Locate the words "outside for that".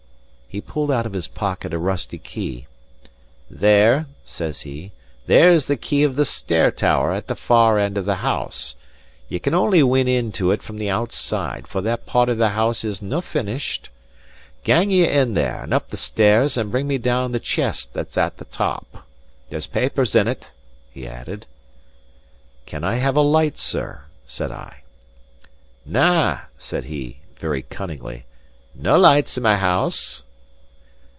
10.89-12.05